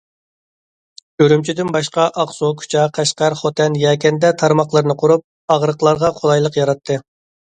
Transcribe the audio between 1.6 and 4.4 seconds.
باشقا، ئاقسۇ، كۇچا، قەشقەر، خوتەن، يەكەندە